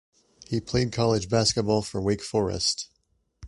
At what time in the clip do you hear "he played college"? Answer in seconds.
0.47-1.29